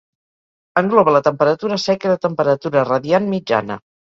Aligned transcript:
Engloba 0.81 1.13
la 1.15 1.21
temperatura 1.27 1.77
seca 1.83 2.09
i 2.09 2.13
la 2.13 2.19
temperatura 2.25 2.85
radiant 2.89 3.31
mitjana. 3.37 3.81